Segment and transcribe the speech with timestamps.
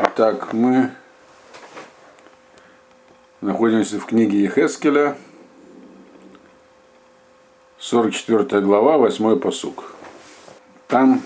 [0.00, 0.90] Итак, мы
[3.42, 5.18] находимся в книге Ехескеля,
[7.78, 9.94] 44 глава, 8 посук.
[10.88, 11.22] Там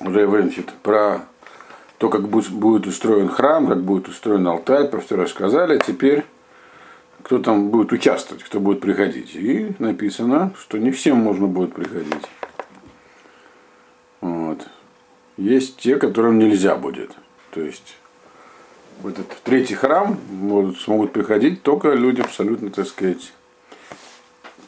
[0.00, 1.20] уже значит, про
[1.98, 5.78] то, как будет устроен храм, как будет устроен алтарь, про все рассказали.
[5.78, 6.24] Теперь
[7.22, 9.36] кто там будет участвовать, кто будет приходить.
[9.36, 12.26] И написано, что не всем можно будет приходить.
[14.20, 14.66] Вот.
[15.40, 17.12] Есть те, которым нельзя будет.
[17.50, 17.96] То есть
[19.00, 23.32] в этот третий храм могут, смогут приходить только люди абсолютно, так сказать,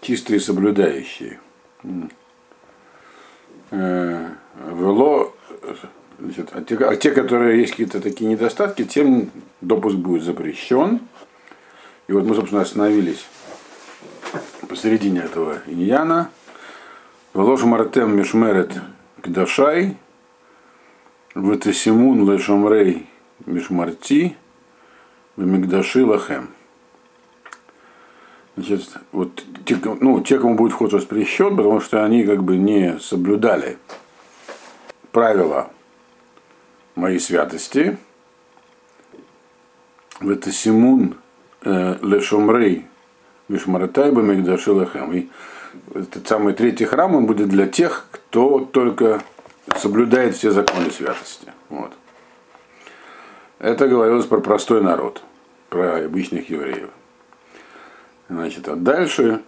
[0.00, 1.40] чистые соблюдающие.
[3.70, 4.28] Э,
[4.70, 5.34] вело,
[6.18, 9.30] значит, а, те, а те, которые есть какие-то такие недостатки, тем
[9.60, 11.00] допуск будет запрещен.
[12.08, 13.26] И вот мы, собственно, остановились
[14.66, 16.30] посередине этого иньяна.
[17.34, 18.72] Велош Мартем Мишмерет
[19.20, 19.98] Кдашай,
[21.34, 23.06] Ветесимун Лешамрей
[23.46, 24.36] Мишмарти,
[25.36, 26.48] Мигдаши Лахем.
[28.54, 32.98] Значит, вот те, ну, те, кому будет вход воспрещен, потому что они как бы не
[32.98, 33.78] соблюдали
[35.10, 35.70] правила
[36.96, 37.96] моей святости.
[40.20, 41.16] Это Симун
[41.62, 42.84] э, Лешомрей
[43.48, 45.12] Мишмаратайба Мигдаши Лахем.
[45.12, 45.28] И
[45.94, 49.22] этот самый третий храм он будет для тех, кто только
[49.78, 51.52] соблюдает все законы святости.
[51.68, 51.92] Вот.
[53.58, 55.22] Это говорилось про простой народ,
[55.68, 56.90] про обычных евреев.
[58.28, 59.40] Значит, а дальше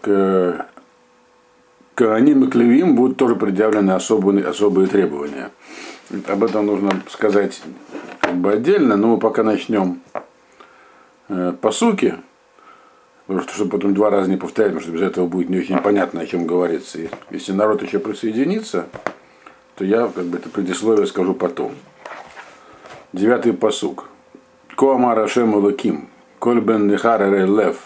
[0.00, 0.66] к
[1.94, 5.50] Коаним и Клевим будут тоже предъявлены особые, особые требования.
[6.26, 7.60] Об этом нужно сказать
[8.20, 10.00] как бы отдельно, но мы пока начнем
[11.28, 12.18] э, по суке,
[13.28, 15.78] потому что чтобы потом два раза не повторять, потому что без этого будет не очень
[15.78, 16.98] понятно, о чем говорится.
[16.98, 18.86] И если народ еще присоединится,
[19.76, 21.74] то я как бы это предисловие скажу потом.
[23.12, 24.06] Девятый посук.
[24.76, 27.76] Коамар Ашем Луким, Коль бен Нихар Лев,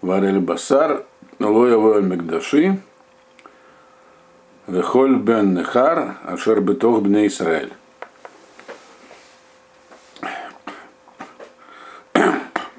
[0.00, 1.04] Варель Басар,
[1.38, 2.80] Лоя Мегдаши,
[4.66, 7.72] Вехоль бен Нехар, Ашер Бетох Бне Исраэль.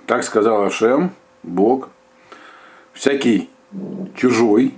[0.08, 1.12] Так сказал Ашем,
[1.46, 1.90] Бог,
[2.94, 3.50] всякий
[4.16, 4.74] чужой,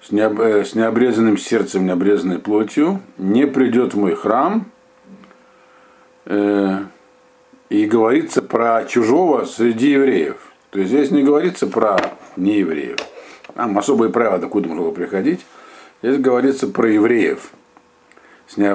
[0.00, 4.66] с, необ, э, с необрезанным сердцем, необрезанной плотью, не придет в мой храм,
[6.24, 6.84] э,
[7.68, 10.52] и говорится про чужого среди евреев.
[10.70, 11.98] То есть здесь не говорится про
[12.36, 12.98] неевреев.
[13.54, 15.44] Там особые правила, докуда было приходить.
[16.02, 17.50] Здесь говорится про евреев,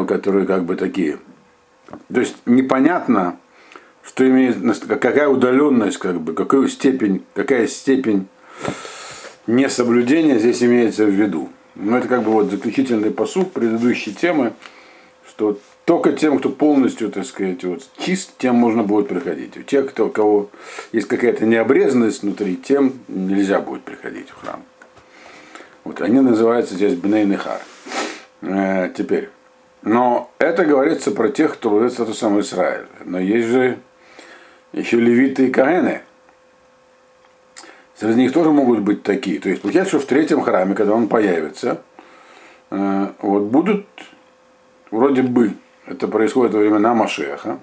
[0.07, 1.19] которые как бы такие.
[2.13, 3.37] То есть непонятно,
[4.07, 4.57] что имеет,
[4.87, 8.27] какая удаленность, как бы, какую степень, какая степень
[9.45, 11.49] несоблюдения здесь имеется в виду.
[11.75, 14.53] Но это как бы вот заключительный посуд предыдущей темы,
[15.27, 19.55] что только тем, кто полностью, так сказать, вот, чист, тем можно будет приходить.
[19.57, 20.49] У тех, кто, у кого
[20.91, 24.63] есть какая-то необрезанность внутри, тем нельзя будет приходить в храм.
[25.83, 27.61] Вот, они называются здесь Бней Нехар.
[28.41, 29.29] Э, теперь.
[29.83, 32.87] Но это говорится про тех, кто будет статус сам Израиль.
[33.05, 33.77] Но есть же
[34.73, 36.01] еще левиты и каэны.
[37.95, 39.39] Среди них тоже могут быть такие.
[39.39, 41.81] То есть получается, что в третьем храме, когда он появится,
[42.69, 43.87] э, вот будут
[44.91, 45.53] вроде бы
[45.87, 47.59] это происходит во времена Машеха.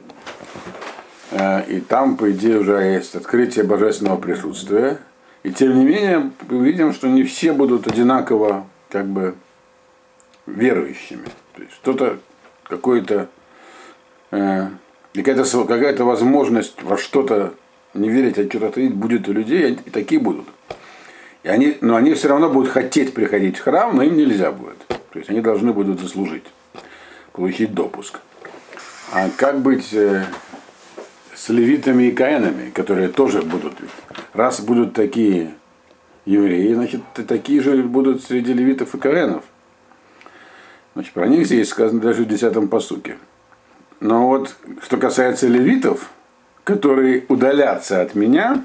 [1.31, 4.99] Э, и там, по идее, уже есть открытие божественного присутствия.
[5.43, 9.35] И тем не менее, мы увидим, что не все будут одинаково как бы
[10.47, 11.27] верующими.
[11.55, 12.19] То есть что-то,
[12.65, 13.29] какое-то,
[14.31, 14.69] э,
[15.23, 17.55] какая-то, какая-то возможность во что-то
[17.95, 20.47] не верить, а что-то будет у людей, и такие будут.
[21.45, 24.79] И они, но они все равно будут хотеть приходить в храм, но им нельзя будет.
[24.89, 26.45] То есть они должны будут заслужить
[27.33, 28.21] получить допуск.
[29.13, 30.25] А как быть э,
[31.35, 33.75] с левитами и каинами, которые тоже будут,
[34.33, 35.55] раз будут такие
[36.25, 39.45] евреи, значит, такие же будут среди левитов и каинов.
[40.95, 43.19] Значит, про них здесь сказано даже в 10 посуке.
[44.01, 46.11] Но вот, что касается левитов,
[46.65, 48.65] которые удалятся от меня,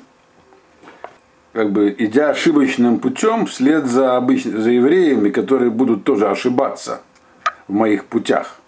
[1.53, 4.43] как бы идя ошибочным путем вслед за, обыч...
[4.43, 7.01] за евреями, которые будут тоже ошибаться
[7.67, 8.59] в моих путях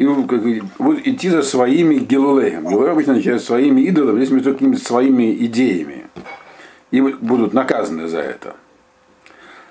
[0.00, 2.66] и будут идти за своими гилулеем.
[2.66, 6.06] Гилулей обычно начинают своими идолами, здесь между какими-то своими идеями.
[6.90, 8.56] И будут наказаны за это.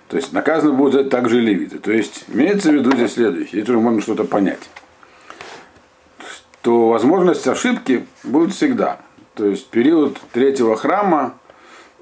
[0.08, 1.80] То есть наказаны будут за это также левиты.
[1.80, 4.70] То есть имеется в виду здесь следующее, здесь уже можно что-то понять.
[6.62, 9.00] То возможность ошибки будет всегда.
[9.36, 11.36] То есть период третьего храма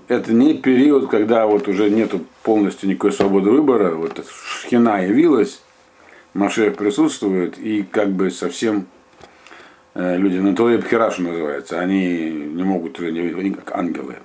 [0.07, 5.61] это не период, когда вот уже нету полностью никакой свободы выбора, вот шхина явилась,
[6.33, 8.87] Машех присутствует, и как бы совсем
[9.95, 14.17] э, люди, ну то Хирашу называется, они не могут, они как ангелы.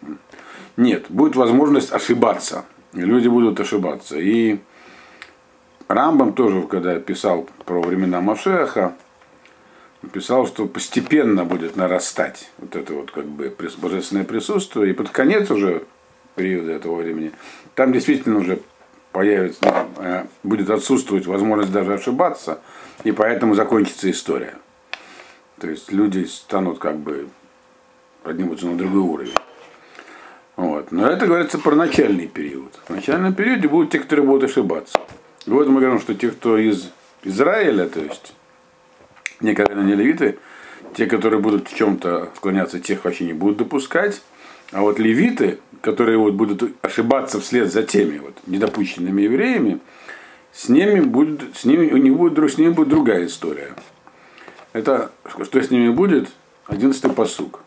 [0.76, 2.64] Нет, будет возможность ошибаться.
[2.92, 4.18] Люди будут ошибаться.
[4.18, 4.58] И
[5.88, 8.94] Рамбам тоже, когда писал про времена Машеха,
[10.08, 15.50] писал, что постепенно будет нарастать вот это вот как бы божественное присутствие, и под конец
[15.50, 15.84] уже
[16.34, 17.32] периода этого времени,
[17.74, 18.60] там действительно уже
[19.12, 22.60] появится, э, будет отсутствовать возможность даже ошибаться,
[23.04, 24.56] и поэтому закончится история.
[25.60, 27.28] То есть люди станут как бы
[28.22, 29.34] поднимутся на другой уровень.
[30.56, 30.92] Вот.
[30.92, 32.72] Но это говорится про начальный период.
[32.86, 34.98] В начальном периоде будут те, которые будут ошибаться.
[35.46, 36.90] И вот мы говорим, что те, кто из
[37.22, 38.34] Израиля, то есть
[39.54, 40.38] коэны, не левиты,
[40.94, 44.22] те, которые будут в чем-то склоняться, тех вообще не будут допускать.
[44.72, 49.80] А вот левиты, которые вот будут ошибаться вслед за теми вот недопущенными евреями,
[50.52, 53.74] с ними будет, с ними, у них будет, с ними будет другая история.
[54.72, 55.10] Это,
[55.42, 56.30] что с ними будет?
[56.66, 57.60] Одиннадцатый посук.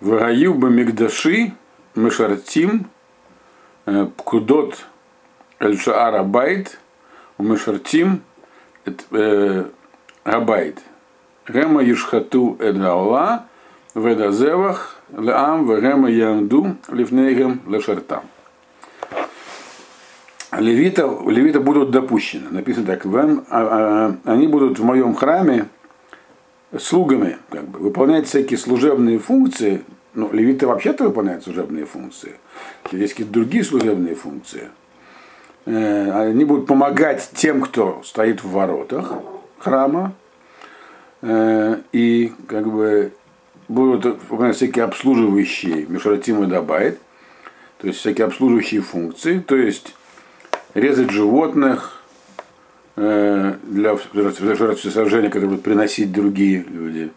[0.00, 1.54] Вагаю мигдаши
[1.94, 2.86] мешартим
[3.86, 4.84] э, пкудот
[5.58, 6.78] эльшаара байт
[7.38, 8.22] мешартим
[10.24, 10.78] Габайт.
[11.46, 13.44] Гема Юшхату Эдаула,
[13.94, 18.22] Ведазевах, Леам, Вегема Янду, Лифнейгем, Лешартам.
[20.58, 22.48] Левита, левита будут допущены.
[22.50, 25.66] Написано так, вам, а, а, они будут в моем храме
[26.78, 29.84] слугами, как бы, выполнять всякие служебные функции.
[30.14, 32.36] Ну, левиты вообще-то выполняют служебные функции.
[32.92, 34.68] Есть какие-то другие служебные функции.
[35.66, 39.12] Э, они будут помогать тем, кто стоит в воротах
[39.64, 40.12] храма,
[41.22, 43.12] э, и как бы
[43.68, 44.18] будут
[44.52, 47.00] всякие обслуживающие Мишратим и Дабайт,
[47.78, 49.94] то есть всякие обслуживающие функции, то есть
[50.74, 52.02] резать животных
[52.96, 57.10] э, для жертвосожжения, которые будут приносить другие люди.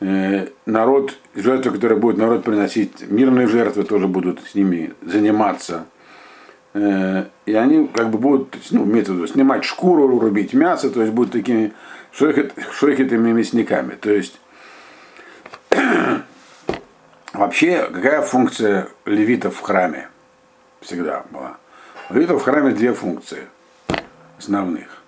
[0.00, 5.86] Э, народ, жертвы, которые будут народ приносить, мирные жертвы тоже будут с ними заниматься.
[6.74, 11.32] Э, и они как бы будут ну, методу снимать шкуру, рубить мясо, то есть будут
[11.32, 11.72] такими
[12.12, 13.94] шойхетами мясниками.
[13.94, 14.40] То есть
[17.32, 20.08] вообще какая функция левитов в храме
[20.80, 21.58] всегда была?
[22.10, 23.46] У левитов в храме две функции
[24.36, 25.02] основных.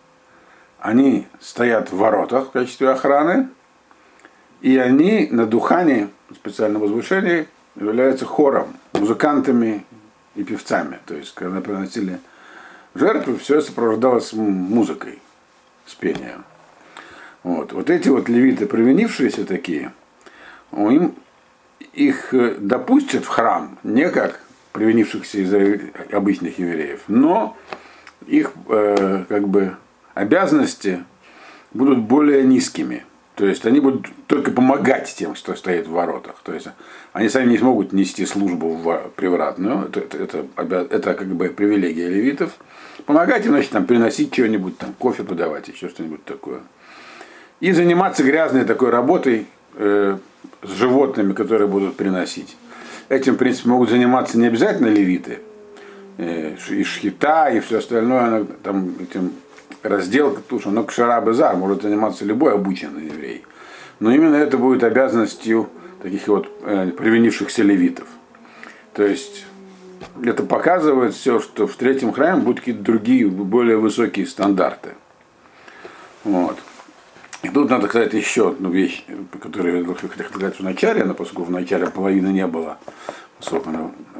[0.78, 3.48] Они стоят в воротах в качестве охраны,
[4.60, 9.84] и они на духане, специальном возвышении, являются хором, музыкантами
[10.36, 10.98] и певцами.
[11.06, 12.20] То есть, когда приносили
[12.94, 15.18] жертву, все сопровождалось музыкой,
[15.86, 16.44] с пением.
[17.42, 19.92] Вот, вот эти вот левиты, провинившиеся такие,
[20.72, 21.14] им,
[21.92, 24.40] их э, допустят в храм не как
[24.72, 25.54] привинившихся из
[26.12, 27.56] обычных евреев, но
[28.26, 29.76] их э, как бы
[30.14, 31.04] обязанности
[31.72, 33.04] будут более низкими.
[33.36, 36.36] То есть они будут только помогать тем, кто стоит в воротах.
[36.42, 36.68] То есть
[37.12, 39.88] они сами не смогут нести службу в привратную.
[39.88, 42.52] Это, это, это, это как бы привилегия левитов.
[43.04, 46.60] Помогать им, значит, там, приносить что-нибудь, там, кофе подавать, еще что-нибудь такое.
[47.60, 50.16] И заниматься грязной такой работой э,
[50.62, 52.56] с животными, которые будут приносить.
[53.10, 55.40] Этим, в принципе, могут заниматься не обязательно левиты.
[56.16, 59.32] Э, и шхита, и все остальное, там, этим
[59.88, 63.44] разделка туша, но кшара базар может заниматься любой обученный еврей.
[64.00, 65.68] Но именно это будет обязанностью
[66.02, 68.06] таких вот э, привинившихся левитов.
[68.92, 69.46] То есть
[70.22, 74.90] это показывает все, что в третьем храме будут какие-то другие, более высокие стандарты.
[76.24, 76.58] Вот.
[77.42, 79.04] И тут надо сказать еще одну вещь,
[79.40, 82.78] которую я хотел сказать в начале, но поскольку в начале половины не было,
[83.38, 83.70] поскольку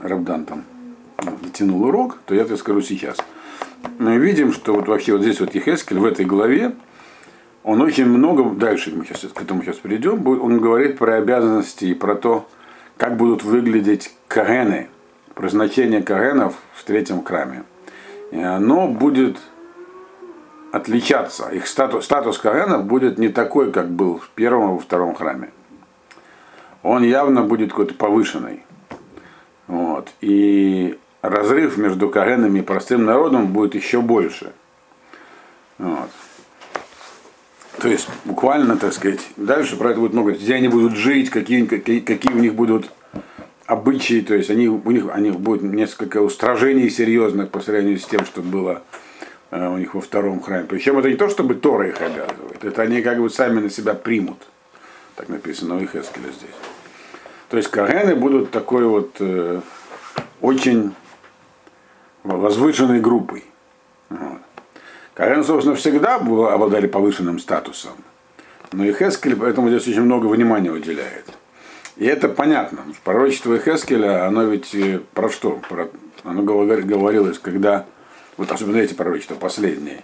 [0.01, 0.65] Рабдан там
[1.53, 3.17] тянул урок, то я это скажу сейчас
[3.99, 6.75] мы видим, что вот вообще вот здесь вот Ехескель в этой главе,
[7.63, 11.95] он очень много, дальше мы сейчас к этому сейчас перейдем, он говорит про обязанности и
[11.95, 12.49] про то,
[12.97, 14.89] как будут выглядеть кагены,
[15.35, 17.65] про значение кагенов в третьем храме.
[18.31, 19.39] И оно будет
[20.73, 21.49] отличаться.
[21.49, 25.51] Их статус, статус кагенов будет не такой, как был в первом и во втором храме.
[26.83, 28.63] Он явно будет какой-то повышенный.
[29.67, 30.13] Вот.
[30.21, 34.53] И разрыв между Кагенами и простым народом будет еще больше.
[35.79, 36.11] Вот.
[37.79, 41.67] То есть буквально, так сказать, дальше про это будет много, где они будут жить, какие,
[41.67, 42.91] какие, какие у них будут
[43.67, 48.25] обычаи, то есть они, у них они будут несколько устражений серьезных по сравнению с тем,
[48.25, 48.83] что было
[49.51, 50.67] э, у них во втором храме.
[50.69, 53.95] Причем это не то, чтобы Тора их обязывает, это они как бы сами на себя
[53.95, 54.39] примут.
[55.17, 56.57] Так написано у Ихескеля здесь.
[57.49, 59.61] То есть Кагены будут такой вот э,
[60.41, 60.95] очень
[62.35, 63.45] возвышенной группой.
[64.09, 64.41] Вот.
[65.15, 67.93] Коэны, собственно, всегда был, обладали повышенным статусом.
[68.73, 71.27] Но и Хескель поэтому здесь очень много внимания уделяет.
[71.97, 72.81] И это понятно.
[73.05, 75.61] Пророчество Хескеля, оно ведь э, про что?
[75.69, 75.89] Про,
[76.25, 77.87] оно говорилось, когда,
[78.37, 80.03] вот особенно эти пророчества, последние,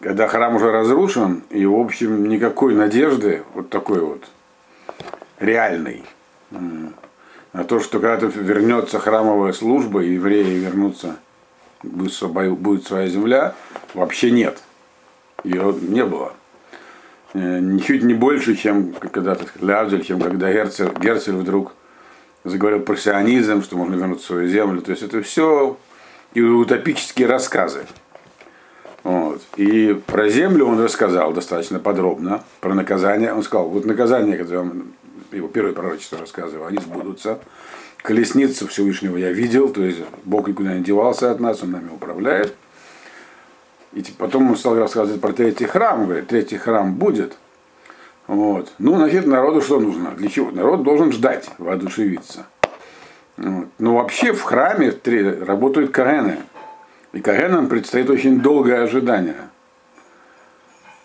[0.00, 4.24] когда храм уже разрушен, и, в общем, никакой надежды, вот такой вот,
[5.38, 6.02] реальной,
[6.50, 11.16] на то, что когда-то вернется храмовая служба, и евреи вернутся,
[11.84, 13.54] будет, будет своя земля,
[13.94, 14.62] вообще нет.
[15.44, 16.32] Ее не было.
[17.34, 21.72] Э, ничуть не больше, чем когда-то Лявзель, чем когда Герцель, Герцель вдруг
[22.44, 24.80] заговорил про сионизм, что можно вернуть свою землю.
[24.82, 25.76] То есть это все
[26.34, 27.86] и утопические рассказы.
[29.02, 29.42] Вот.
[29.56, 33.32] И про землю он рассказал достаточно подробно, про наказание.
[33.32, 34.92] Он сказал, вот наказание, которое он,
[35.30, 37.40] его первое пророчество рассказывал, они сбудутся.
[38.04, 42.54] Колесницу Всевышнего я видел, то есть Бог никуда не девался от нас, Он нами управляет.
[43.94, 47.38] И потом он стал рассказывать про третий храм, говорит, третий храм будет.
[48.26, 48.74] Вот.
[48.78, 50.10] Ну, значит, народу что нужно?
[50.10, 50.50] Для чего?
[50.50, 52.44] Народ должен ждать, воодушевиться.
[53.38, 53.68] Вот.
[53.78, 54.92] Но вообще в храме
[55.40, 56.40] работают карены.
[57.14, 59.48] И кагенам предстоит очень долгое ожидание.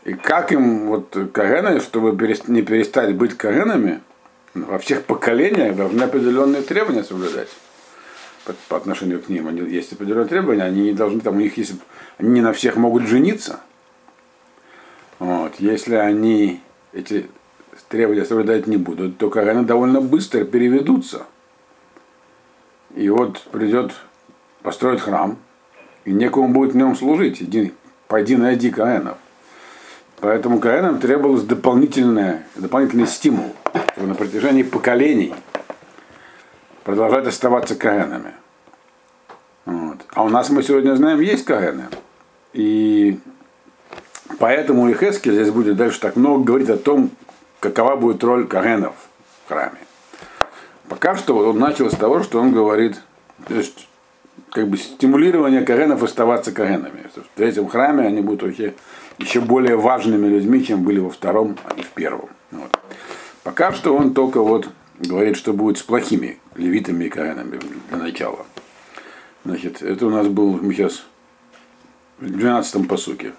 [0.03, 2.11] И как им, вот кагены, чтобы
[2.49, 4.01] не перестать быть кагенами,
[4.53, 7.49] во всех поколениях должны определенные требования соблюдать
[8.45, 9.47] по, по отношению к ним.
[9.47, 11.73] Они, есть определенные требования, они не должны, там у них есть,
[12.17, 13.59] они не на всех могут жениться.
[15.19, 15.55] Вот.
[15.59, 16.61] Если они
[16.93, 17.27] эти
[17.89, 21.25] требования соблюдать не будут, то они довольно быстро переведутся.
[22.95, 23.93] И вот придет,
[24.63, 25.37] построить храм,
[26.05, 27.41] и некому будет в нем служить.
[27.41, 27.73] Иди,
[28.07, 29.17] пойди найди Каэнов.
[30.21, 33.55] Поэтому Каэнам требовалось дополнительное, дополнительный стимул,
[33.97, 35.33] на протяжении поколений
[36.83, 38.33] продолжать оставаться Каэнами.
[39.65, 39.97] Вот.
[40.13, 41.87] А у нас, мы сегодня знаем, есть Каэны.
[42.53, 43.19] И
[44.39, 47.11] поэтому и Хески здесь будет дальше так много говорить о том,
[47.59, 48.95] какова будет роль Каэнов
[49.45, 49.77] в храме.
[50.87, 52.99] Пока что он начал с того, что он говорит,
[53.47, 53.87] то есть
[54.51, 57.05] как бы стимулирование Каэнов оставаться Каэнами.
[57.15, 58.73] В третьем храме они будут вообще
[59.19, 62.29] еще более важными людьми, чем были во втором, а не в первом.
[62.51, 62.75] Вот.
[63.43, 64.69] Пока что он только вот
[64.99, 68.45] говорит, что будет с плохими левитами и Каэнами для начала.
[69.45, 71.05] Значит, это у нас был, мы сейчас
[72.19, 73.33] в 12-м посуке.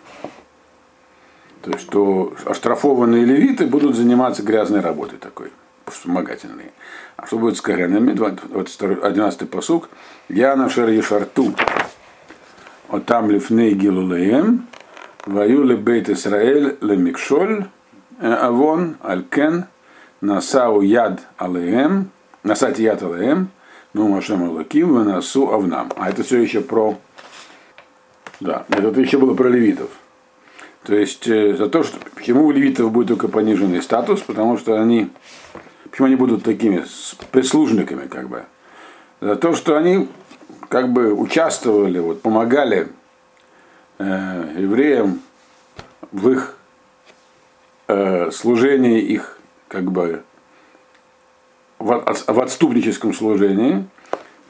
[1.62, 5.52] То есть, что оштрафованные левиты будут заниматься грязной работой такой,
[5.87, 6.73] вспомогательной.
[7.16, 8.12] А что будет с Каренами?
[8.12, 9.90] 11-й посук.
[10.28, 11.54] Я на шер ешарту.
[12.88, 14.66] Вот там лифней гилулеем.
[15.26, 17.66] Ваю бейт Исраэль ле микшоль.
[18.21, 19.66] Э, авон алькен.
[20.21, 22.11] Насау яд алеем.
[22.43, 23.50] Насать яд алеем
[23.93, 25.91] ну Машем Алаким, Ванасу Авнам.
[25.97, 26.99] А это все еще про...
[28.39, 29.91] Да, это еще было про левитов.
[30.85, 34.81] То есть э, за то, что почему у левитов будет только пониженный статус, потому что
[34.81, 35.11] они,
[35.91, 36.85] почему они будут такими
[37.33, 38.45] прислужниками, как бы,
[39.21, 40.09] за то, что они
[40.71, 42.89] как бы участвовали, вот, помогали
[43.99, 45.21] э, евреям
[46.12, 46.57] в их
[47.89, 49.37] э, служении их
[49.71, 50.25] как бы
[51.79, 53.87] в отступническом служении,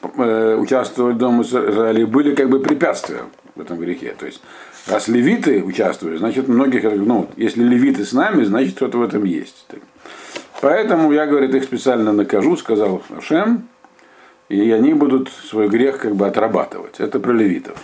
[0.03, 3.21] э, участвовали в Доме Израиля, были как бы препятствия
[3.55, 4.17] в этом грехе.
[4.19, 4.43] То есть,
[4.89, 9.67] раз левиты участвовали, значит, многих, ну, если левиты с нами, значит, что-то в этом есть.
[10.61, 13.69] Поэтому я, говорит, их специально накажу, сказал Ашем,
[14.49, 16.99] и они будут свой грех как бы отрабатывать.
[16.99, 17.79] Это про левитов.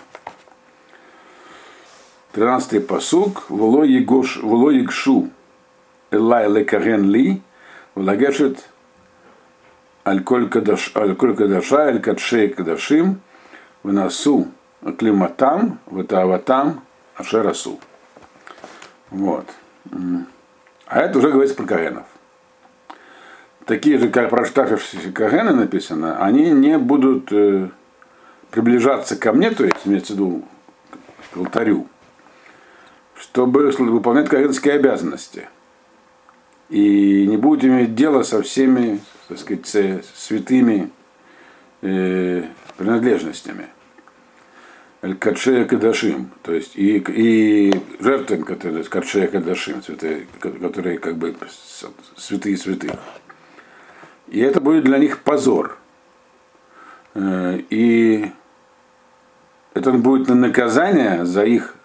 [2.34, 3.44] 13-й посук.
[3.48, 5.30] Вло егшу
[6.16, 7.42] элай лекарен ли,
[7.94, 8.68] влагешет
[10.06, 13.20] Аль-Коль Кадаша, Аль-Кадшей Кадашим,
[13.82, 14.48] в носу
[14.98, 16.82] Климатам, в Тааватам,
[17.16, 17.80] Ашерасу.
[19.10, 19.46] Вот.
[20.86, 22.06] А это уже говорится про Каенов.
[23.64, 27.68] Такие же, как проштафившиеся Кагены написано, они не будут э,
[28.52, 30.44] приближаться ко мне, то есть имеется в виду
[31.32, 31.88] к алтарю,
[33.16, 35.48] чтобы выполнять кагенские обязанности.
[36.68, 40.90] И не будут иметь дело со всеми так сказать, святыми
[41.82, 42.44] э,
[42.76, 43.68] принадлежностями.
[45.20, 51.36] Кадшея Кадашим, то есть и, и жертвам, которые Кадшея Кадашим, святые, которые как бы
[52.16, 52.92] святые святых.
[54.28, 55.78] И это будет для них позор.
[57.14, 58.32] Э, и
[59.74, 61.76] это будет на наказание за их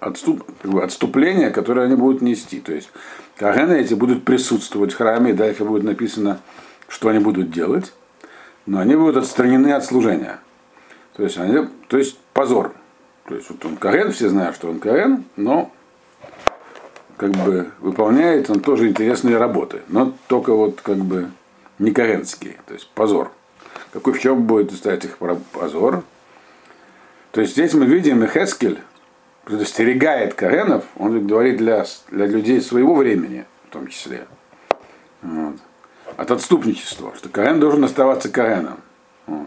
[0.00, 2.60] отступ, отступление, которое они будут нести.
[2.60, 2.90] То есть
[3.36, 6.40] Кагены эти будут присутствовать в храме, да, дальше будет написано
[6.88, 7.92] что они будут делать,
[8.66, 10.38] но они будут отстранены от служения.
[11.16, 12.72] То есть, они, то есть позор.
[13.26, 15.72] То есть вот он Карен, все знают, что он Карен, но
[17.16, 21.30] как бы выполняет он тоже интересные работы, но только вот как бы
[21.78, 23.32] не каренские, то есть позор.
[23.92, 25.18] Какой в чем будет, кстати, их
[25.52, 26.02] позор?
[27.32, 28.78] То есть здесь мы видим, Хескель
[29.44, 34.26] предостерегает Каренов, он говорит для, для людей своего времени, в том числе,
[35.22, 35.56] вот,
[36.16, 38.78] от отступничества, что Карен должен оставаться Кареном.
[39.26, 39.46] Вот.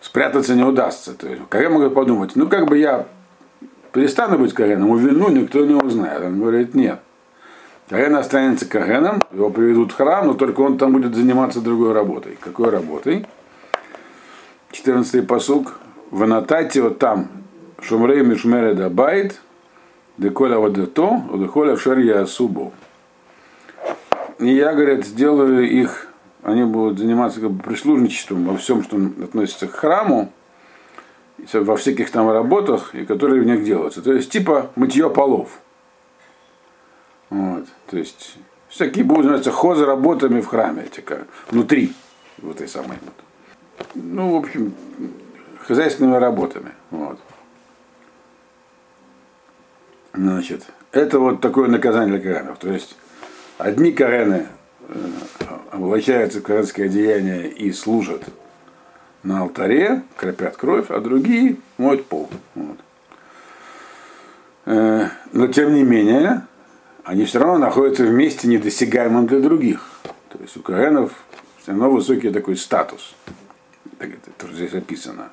[0.00, 1.14] Спрятаться не удастся.
[1.14, 3.06] То есть Карен может подумать, ну как бы я
[3.92, 6.22] перестану быть Кареном, увину, никто не узнает.
[6.22, 7.00] Он говорит, нет.
[7.88, 12.38] Карен останется Кареном, его приведут в храм, но только он там будет заниматься другой работой.
[12.40, 13.26] Какой работой?
[14.72, 15.78] 14-й посуг.
[16.10, 17.41] В Анатате вот там
[17.82, 19.40] Шумрей Мишмереда Байт,
[20.16, 22.72] Деколя Вадето, Деколя Шерья Асубу.
[24.38, 26.08] И я, говорит, сделаю их,
[26.42, 30.32] они будут заниматься как бы прислужничеством во всем, что относится к храму,
[31.52, 34.00] во всяких там работах, и которые в них делаются.
[34.00, 35.60] То есть типа мытье полов.
[37.30, 37.64] Вот.
[37.90, 38.36] То есть
[38.68, 41.18] всякие будут заниматься хоза работами в храме, типа,
[41.50, 41.92] внутри
[42.38, 42.98] вот этой самой.
[43.94, 44.72] Ну, в общем,
[45.66, 46.72] хозяйственными работами.
[46.90, 47.18] Вот.
[50.14, 52.58] Значит, это вот такое наказание для каренов.
[52.58, 52.96] То есть
[53.58, 54.46] одни карены
[54.88, 54.94] э,
[55.70, 58.22] облачаются в каренское одеяние и служат
[59.22, 62.28] на алтаре, кропят кровь, а другие моют пол.
[62.54, 62.78] Вот.
[64.66, 66.46] Э, но тем не менее,
[67.04, 68.46] они все равно находятся в месте
[69.26, 69.88] для других.
[70.28, 71.12] То есть у каренов
[71.60, 73.14] все равно высокий такой статус.
[73.98, 75.30] Это здесь описано.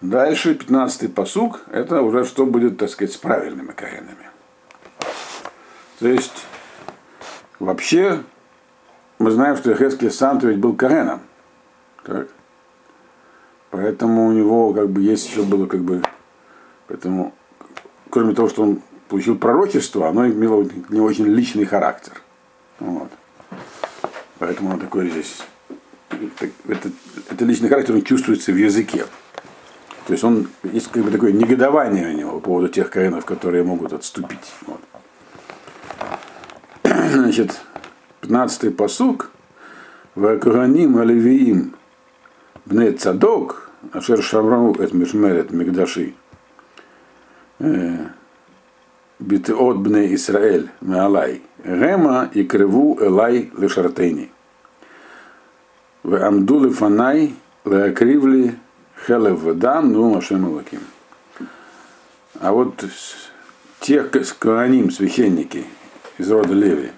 [0.00, 4.30] Дальше 15-й посуг, это уже что будет, так сказать, с правильными коренами.
[5.98, 6.46] То есть,
[7.58, 8.22] вообще,
[9.18, 11.20] мы знаем, что Хескель сам ведь был Кареном.
[12.04, 12.28] Так?
[13.70, 16.02] Поэтому у него как бы есть еще было как бы,
[16.88, 17.34] поэтому,
[18.08, 22.14] кроме того, что он получил пророчество, оно имело не очень личный характер.
[22.78, 23.10] Вот.
[24.38, 25.42] Поэтому он такой здесь,
[26.66, 26.90] это,
[27.30, 29.04] это личный характер, он чувствуется в языке.
[30.10, 33.62] То есть он есть как бы такое негодование у него по поводу тех коинов, которые
[33.62, 34.52] могут отступить.
[34.66, 34.80] Вот.
[37.12, 37.60] Значит,
[38.22, 39.30] 15-й посук.
[40.16, 41.76] Вакуганим Аливиим
[42.66, 46.14] Бне Цадок, Ашер Шаврау Эт Мишмерет Мигдаши.
[47.60, 48.06] Э,
[49.20, 51.40] Битеот Бне Исраэль Меалай.
[51.64, 54.32] Гема и Креву Элай Лешартейни.
[56.02, 58.56] В Амдулы Фанай Леакривли
[59.06, 60.80] Хелев Ведам, ну Машем Лаким.
[62.40, 62.84] А вот
[63.80, 65.64] те Коаним, священники
[66.18, 66.92] из рода Леви,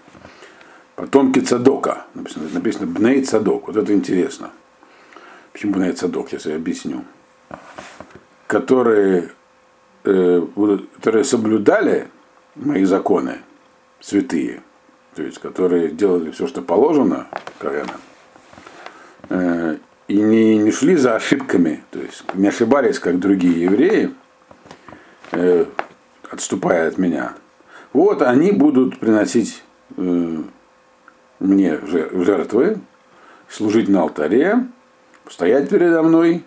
[0.97, 4.51] потомки Цадока, написано, написано Бней Цадок, вот это интересно.
[5.53, 7.05] Почему Бней Цадок, сейчас я объясню.
[8.47, 9.33] Которые,
[10.05, 10.47] э,
[10.97, 12.09] которые соблюдали
[12.55, 13.39] мои законы,
[14.01, 14.63] святые,
[15.15, 17.27] то есть которые делали все, что положено
[17.59, 18.01] Коэнам,
[19.31, 19.77] э,
[20.09, 24.15] и не, не шли за ошибками, то есть не ошибались, как другие евреи,
[25.33, 25.67] э,
[26.31, 27.35] отступая от меня.
[27.93, 29.63] Вот они будут приносить
[29.97, 30.43] э,
[31.39, 32.79] мне жертвы,
[33.49, 34.67] служить на алтаре,
[35.29, 36.45] стоять передо мной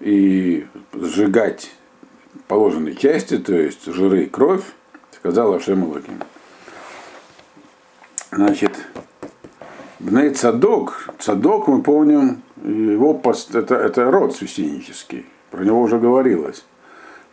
[0.00, 1.70] и сжигать
[2.48, 4.64] положенные части, то есть жиры и кровь,
[5.12, 6.20] сказал Ашем Лаким.
[8.30, 8.72] Значит,
[10.00, 15.26] Бней Цадок, Цадок, мы помним, его пост, это, это род священнический.
[15.50, 16.64] Про него уже говорилось,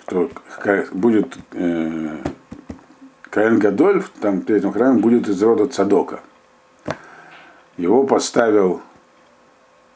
[0.02, 0.30] что
[0.92, 2.18] будет э,
[3.30, 6.20] Каин Гадоль, там в третьем храме, будет из рода Цадока.
[7.78, 8.82] Его поставил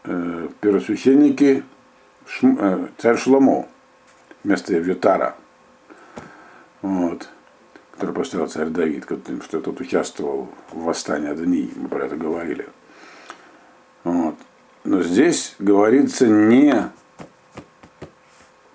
[0.06, 1.66] э, первосвященники
[2.26, 3.68] Шм, э, царь Шломо
[4.46, 5.36] вместо Евютара.
[6.82, 7.28] Вот
[8.02, 9.06] который поставил царь Давид,
[9.44, 12.68] что тот участвовал в восстании Адонии, мы про это говорили.
[14.04, 14.34] Вот.
[14.84, 16.90] Но здесь говорится не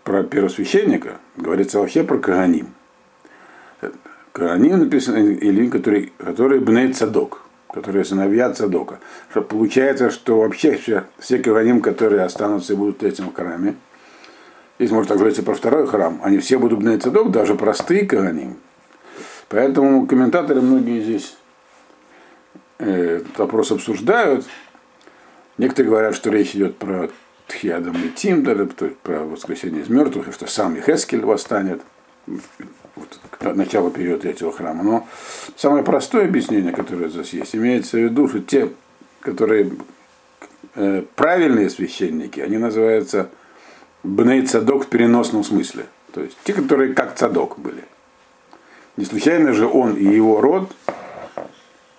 [0.04, 2.68] про первосвященника, говорится вообще про Каганим.
[4.30, 7.42] Каганим написано, или который, который Бней Цадок,
[7.74, 9.00] которые сыновья Цадока.
[9.32, 13.74] Что получается, что вообще все, все Каганим, которые останутся и будут в третьем храме,
[14.78, 18.58] здесь можно так говорить про второй храм, они все будут Бней Цадок, даже простые Каганим,
[19.48, 21.36] Поэтому комментаторы многие здесь
[22.78, 24.46] э, этот вопрос обсуждают.
[25.58, 27.10] Некоторые говорят, что речь идет про
[27.46, 31.80] Тхиадам и Тим, про воскресение из мертвых, и что сам Хескель восстанет
[32.26, 33.20] вот,
[33.56, 34.82] начало периода третьего храма.
[34.82, 35.08] Но
[35.56, 38.70] самое простое объяснение, которое здесь есть, имеется в виду, что те,
[39.20, 39.70] которые
[40.74, 43.30] э, правильные священники, они называются
[44.02, 45.86] Бней Цадок в переносном смысле.
[46.12, 47.84] То есть те, которые как Цадок были.
[48.96, 50.72] Не случайно же он и его род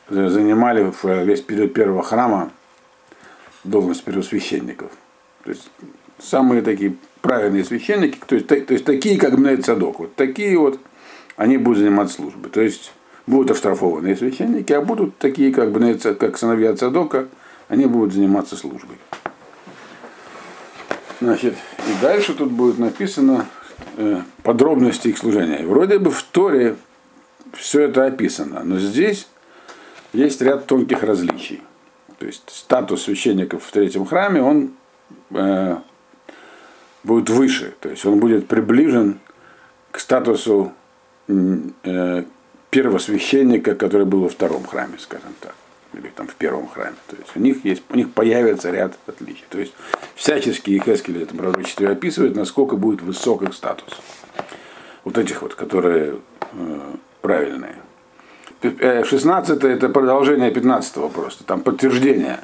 [0.09, 2.51] занимали в весь период первого храма
[3.63, 4.91] должность первосвященников.
[5.43, 5.69] То есть
[6.19, 9.99] самые такие правильные священники, то есть, то есть такие, как Бней Цадок.
[9.99, 10.79] Вот такие вот,
[11.35, 12.49] они будут заниматься службой.
[12.49, 12.93] То есть
[13.27, 17.27] будут оштрафованные священники, а будут такие, как, Бней, как сыновья Цадока,
[17.67, 18.97] они будут заниматься службой.
[21.19, 23.45] Значит, и дальше тут будет написано
[23.97, 25.65] э, подробности их служения.
[25.65, 26.75] Вроде бы в Торе
[27.53, 29.27] все это описано, но здесь
[30.13, 31.61] есть ряд тонких различий.
[32.19, 34.71] То есть статус священников в третьем храме, он
[35.31, 35.77] э,
[37.03, 39.19] будет выше, то есть он будет приближен
[39.91, 40.73] к статусу
[41.27, 42.23] э,
[42.69, 45.55] первосвященника, который был во втором храме, скажем так,
[45.93, 46.95] или там в первом храме.
[47.07, 49.45] То есть у них есть, у них появится ряд отличий.
[49.49, 49.73] То есть
[50.15, 53.99] всячески их Хескель в этом пророчестве описывает, насколько будет высок их статус.
[55.03, 56.19] Вот этих вот, которые
[56.51, 56.95] э,
[57.27, 57.75] правильные.
[59.03, 62.39] 16 э, это продолжение 15 просто, там подтверждение.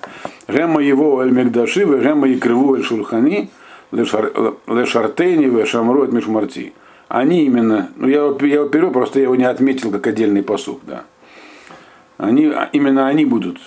[0.48, 3.50] Гема его эль мегдаши, гема и криву эль шурхани,
[3.92, 6.74] лешартейни, вешамру мишмарти.
[7.08, 10.82] Они именно, ну я я его перевел, просто я его не отметил как отдельный посуд,
[10.84, 11.04] да.
[12.18, 13.58] Они, именно они будут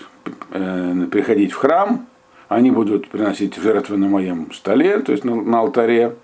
[0.51, 2.07] э, приходить в храм,
[2.49, 6.15] они будут приносить жертвы на моем столе, то есть на, на алтаре,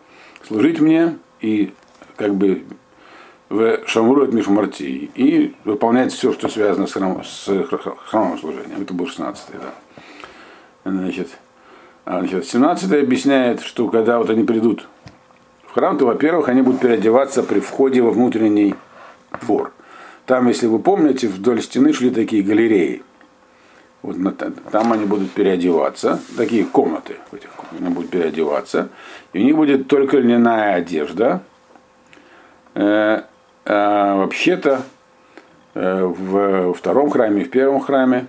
[0.46, 1.72] служить мне и
[2.16, 2.62] как бы
[3.52, 7.50] в Шамурот Мишмарти и выполнять все, что связано с, храм, с
[8.06, 8.80] храмовым служением.
[8.80, 10.90] Это был 16 да.
[10.90, 11.28] Значит,
[12.06, 14.88] а, значит, 17 объясняет, что когда вот они придут
[15.66, 18.74] в храм, то, во-первых, они будут переодеваться при входе во внутренний
[19.42, 19.72] двор.
[20.24, 23.02] Там, если вы помните, вдоль стены шли такие галереи.
[24.00, 24.16] Вот
[24.72, 28.88] там они будут переодеваться, такие комнаты, в этих они будут переодеваться,
[29.34, 31.42] и у них будет только льняная одежда.
[32.74, 33.24] Э,
[33.64, 34.82] а вообще-то
[35.74, 38.26] э, в втором храме, в первом храме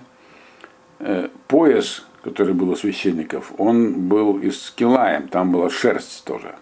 [1.00, 6.54] э, пояс, который был у священников, он был из килаем, там была шерсть тоже.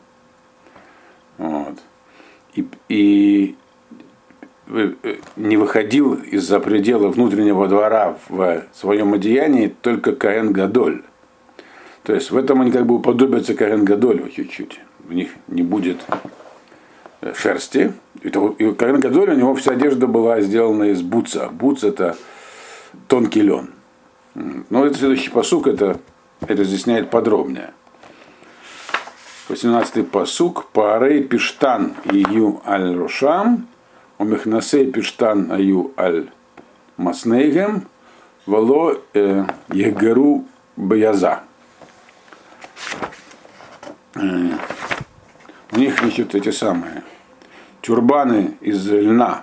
[1.39, 1.79] Вот.
[2.55, 3.57] И, и
[4.75, 4.93] Э,
[5.37, 11.03] не выходил из-за предела внутреннего двора в своем одеянии только Каэн Гадоль.
[12.05, 14.81] То есть в этом они как бы уподобятся Каэн Гадолю чуть-чуть.
[15.09, 15.99] У них не будет
[17.35, 17.93] шерсти.
[18.23, 21.49] И Каэн Гадоль, у него вся одежда была сделана из буца.
[21.49, 22.17] Буц это
[23.09, 23.71] тонкий лен.
[24.35, 25.99] Но это следующий посук, это,
[26.41, 27.73] это разъясняет подробнее.
[29.49, 30.67] 18-й посук.
[30.73, 33.69] Парей пиштан ию аль рошам
[34.19, 36.31] Умехнасей пиштан аю аль
[36.97, 37.89] маснейгем,
[38.47, 40.45] вало э, егеру
[40.77, 41.41] бояза.
[44.15, 44.21] Э,
[45.73, 47.03] у них, значит, эти самые
[47.83, 49.43] тюрбаны из льна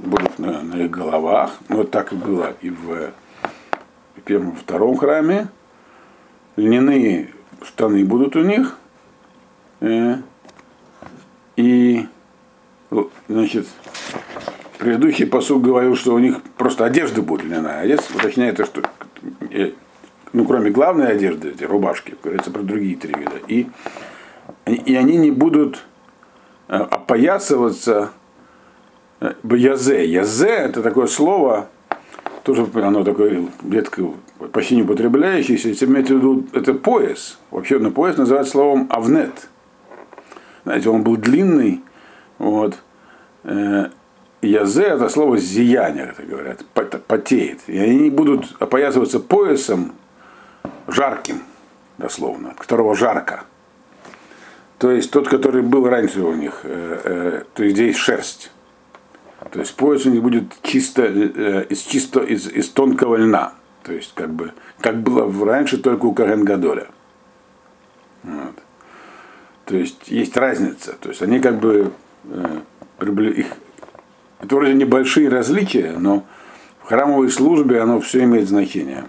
[0.00, 1.52] будут на, на их головах.
[1.68, 3.12] Но вот так и было и в
[4.24, 5.48] первом, втором храме.
[6.56, 7.30] Льняные
[7.62, 8.76] штаны будут у них.
[9.80, 10.16] Э,
[11.56, 12.06] и,
[13.28, 13.66] значит,
[14.78, 17.80] Предыдущий посуд говорил, что у них просто одежда будет льняная.
[17.80, 18.82] А здесь уточняет, что
[19.50, 19.70] э,
[20.34, 23.38] ну, кроме главной одежды, эти рубашки, говорится про другие три вида.
[23.48, 23.68] И,
[24.66, 25.84] и они не будут
[26.68, 28.10] опоясываться
[29.20, 30.06] э, язе.
[30.06, 31.68] Язе это такое слово,
[32.42, 34.10] тоже оно такое редко
[34.52, 37.38] почти не употребляющееся, если иметь в виду, это пояс.
[37.50, 39.48] Вообще на пояс называют словом авнет.
[40.64, 41.82] Знаете, он был длинный,
[42.38, 42.78] вот,
[44.44, 46.64] Язе это слово зияние, это говорят,
[47.06, 47.60] потеет.
[47.66, 49.92] И они будут опоясываться поясом
[50.86, 51.42] жарким,
[51.98, 53.44] дословно, от которого жарко.
[54.78, 58.50] То есть тот, который был раньше у них, э, э, то есть здесь шерсть.
[59.52, 63.54] То есть пояс у них будет чисто э, из чисто из, из тонкого льна.
[63.82, 66.88] То есть как бы как было раньше только у Карен Гадоля.
[68.22, 68.54] Вот.
[69.66, 70.94] То есть есть разница.
[71.00, 71.92] То есть они как бы
[72.98, 73.46] их
[74.40, 76.26] это вроде небольшие различия, но
[76.82, 79.04] в храмовой службе оно все имеет значение.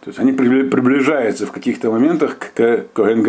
[0.00, 3.24] То есть они приближаются в каких-то моментах к Коэн.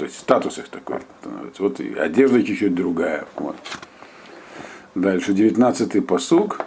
[0.00, 1.62] То есть статус их такой становится.
[1.62, 3.26] Вот и одежда чуть-чуть другая.
[3.36, 3.54] Вот.
[4.94, 6.64] Дальше, 19-й посуг.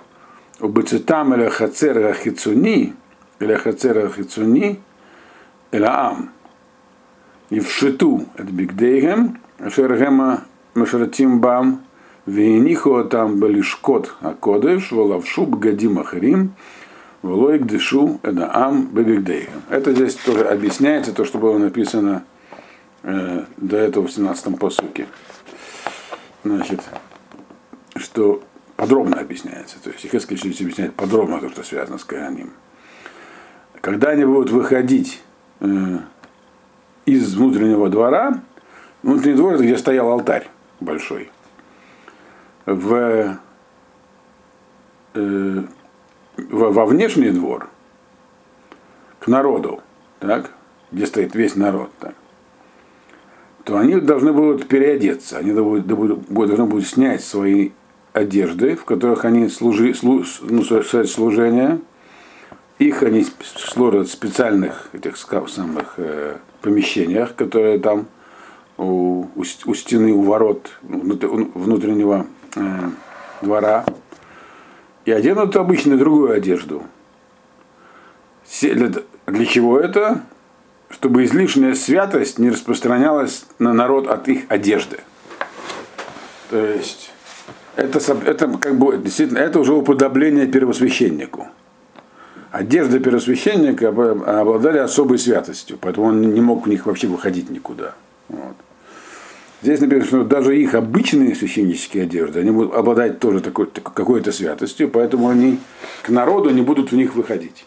[0.60, 2.93] Убыцетам или хацера хицуни,
[3.39, 4.80] или хацера хицуни,
[5.72, 6.30] ам.
[7.50, 10.43] И в шиту от бигдейгем, ашергема
[10.76, 11.82] машратим бам,
[12.28, 16.54] Вейнихо там балишкот акодыш, волавшу бгадим ахарим,
[17.24, 19.63] волоик дышу эдаам бебигдейгам.
[19.72, 22.24] Это здесь тоже объясняется то, что было написано
[23.04, 25.08] э, до этого в 17-м посуке.
[26.44, 26.82] Значит,
[27.96, 28.44] что
[28.76, 29.82] подробно объясняется.
[29.82, 32.52] То есть Ихескель здесь объясняет подробно то, что связано с Каганим.
[33.82, 35.22] Когда они будут выходить
[35.60, 36.00] э,
[37.06, 38.42] из внутреннего двора,
[39.04, 41.32] внутренний двор где стоял алтарь большой,
[42.66, 43.38] в,
[45.13, 45.63] э,
[46.38, 47.70] во внешний двор,
[49.20, 49.82] к народу,
[50.20, 50.52] так,
[50.92, 52.16] где стоит весь народ, так,
[53.63, 57.71] то они должны будут переодеться, они должны будут снять свои
[58.12, 61.80] одежды, в которых они служи, слу, ну, служение.
[62.80, 68.08] Их они сложат в специальных этих самых э, помещениях, которые там
[68.78, 72.62] у, у, у стены, у ворот внутреннего э,
[73.41, 73.86] двора.
[75.06, 76.84] И оденут обычно другую одежду.
[78.62, 78.91] Для,
[79.28, 80.23] для чего это?
[80.93, 84.99] Чтобы излишняя святость не распространялась на народ от их одежды.
[86.49, 87.12] То есть
[87.75, 91.47] это, это как бы действительно это уже уподобление первосвященнику.
[92.51, 97.95] Одежда первосвященника обладали особой святостью, поэтому он не мог в них вообще выходить никуда.
[98.29, 98.56] Вот.
[99.63, 104.89] Здесь написано, что даже их обычные священнические одежды, они будут обладать тоже такой, какой-то святостью,
[104.89, 105.60] поэтому они
[106.03, 107.65] к народу не будут в них выходить.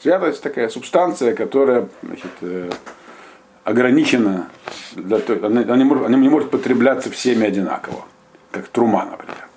[0.00, 2.70] Святость такая субстанция, которая значит, э,
[3.64, 4.48] ограничена,
[4.96, 8.04] она, не может, она не может потребляться всеми одинаково,
[8.52, 9.48] как трума, например.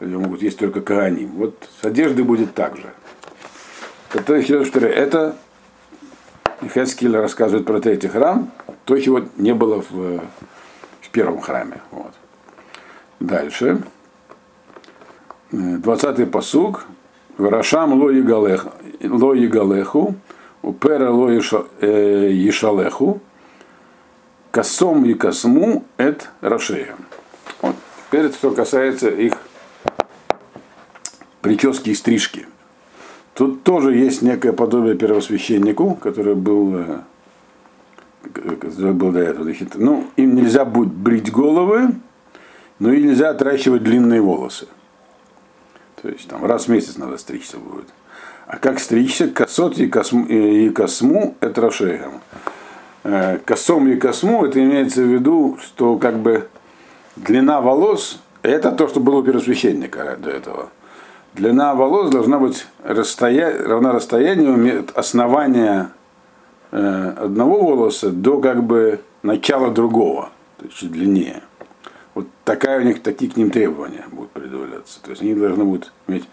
[0.00, 1.28] Ее могут есть только каганим.
[1.36, 2.92] Вот с одеждой будет так же.
[4.12, 5.36] Это,
[6.74, 8.50] Хескель рассказывает про третий храм,
[8.84, 10.20] то, чего не было в,
[11.00, 11.80] в первом храме.
[11.92, 12.12] Вот.
[13.20, 13.82] Дальше.
[15.52, 16.86] 20-й посуг.
[17.38, 18.10] Варашам ло
[19.00, 20.14] егалеху,
[20.62, 23.20] Упера ло ешалеху,
[24.50, 26.96] косом и косму эт рашея.
[27.62, 27.76] Вот.
[28.08, 29.34] Теперь что касается их
[31.40, 32.46] прически и стрижки.
[33.34, 37.02] Тут тоже есть некое подобие первосвященнику, который был,
[38.32, 39.52] который был до этого.
[39.74, 41.90] Ну, им нельзя будет брить головы,
[42.78, 44.66] но и нельзя отращивать длинные волосы.
[46.02, 47.86] То есть там раз в месяц надо стричься будет.
[48.46, 49.28] А как стричься?
[49.28, 52.20] Косот и, косму, и косму это рошейгам.
[53.02, 56.48] Э, косом и косму это имеется в виду, что как бы
[57.16, 60.68] длина волос это то, что было у первосвященника до этого.
[61.34, 63.66] Длина волос должна быть расстоя...
[63.66, 65.90] равна расстоянию от основания
[66.70, 71.42] э, одного волоса до как бы начала другого, то есть длиннее.
[72.14, 75.02] Вот такая у них, такие к ним требования будут предъявляться.
[75.02, 76.24] То есть они должны будут иметь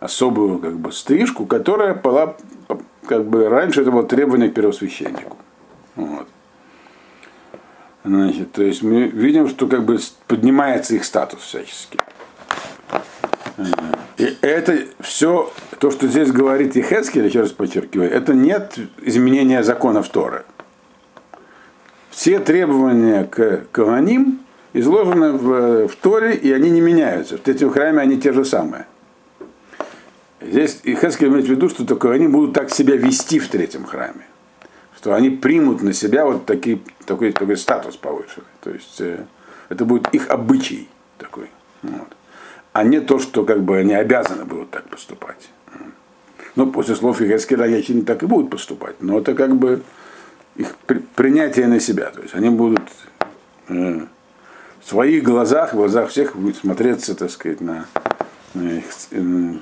[0.00, 2.36] особую как бы стрижку, которая была
[3.06, 5.36] как бы раньше это было требование к первосвященнику.
[5.94, 6.26] Вот.
[8.02, 11.98] Значит, то есть мы видим, что как бы поднимается их статус всячески.
[14.16, 20.08] И это все, то, что здесь говорит Ехескель, еще раз подчеркиваю, это нет изменения законов
[20.08, 20.44] Торы.
[22.10, 24.40] Все требования к Каваним
[24.72, 27.36] изложены в, в Торе, и они не меняются.
[27.36, 28.86] В третьем храме они те же самые.
[30.40, 34.26] Здесь Ихескель имеет в виду, что только они будут так себя вести в третьем храме.
[34.96, 38.46] Что они примут на себя вот такие, такой, такой статус повышенный.
[38.60, 39.24] То есть э,
[39.68, 41.48] это будет их обычай такой.
[41.82, 42.08] Вот.
[42.72, 45.50] А не то, что как бы они обязаны будут так поступать.
[46.56, 48.96] Ну, после слов Ихескеля они так и будут поступать.
[49.00, 49.82] Но это как бы
[50.56, 52.10] их при, принятие на себя.
[52.10, 52.82] То есть они будут
[53.68, 54.00] э,
[54.80, 57.86] в своих глазах, в глазах всех будет смотреться, так сказать, на,
[58.54, 59.54] на их, э,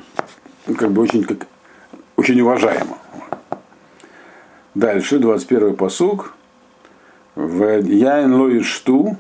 [0.69, 1.47] ну, как бы очень, как,
[2.17, 2.99] очень уважаемо.
[4.75, 6.35] Дальше, 21 посуг.
[7.35, 9.17] В Яин лои шту,